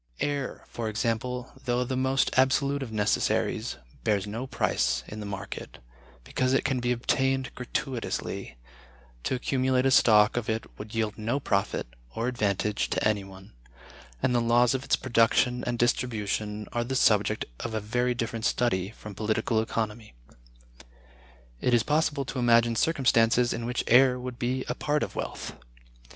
[0.19, 5.77] Air, for example, though the most absolute of necessaries, bears no price in the market,
[6.23, 8.57] because it can be obtained gratuitously;
[9.23, 11.85] to accumulate a stock of it would yield no profit
[12.15, 13.53] or advantage to any one;
[14.23, 18.43] and the laws of its production and distribution are the subject of a very different
[18.45, 20.15] study from Political Economy.
[21.59, 25.53] It is possible to imagine circumstances in which air would be a part of wealth.